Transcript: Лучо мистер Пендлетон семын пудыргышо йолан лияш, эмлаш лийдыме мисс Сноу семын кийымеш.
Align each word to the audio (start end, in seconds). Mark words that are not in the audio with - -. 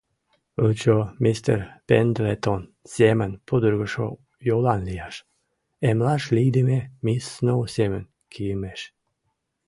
Лучо 0.63 0.97
мистер 1.23 1.59
Пендлетон 1.87 2.61
семын 2.93 3.31
пудыргышо 3.47 4.07
йолан 4.47 4.79
лияш, 4.87 5.15
эмлаш 5.89 6.23
лийдыме 6.35 6.79
мисс 7.05 7.25
Сноу 7.35 7.63
семын 7.75 8.03
кийымеш. 8.31 8.81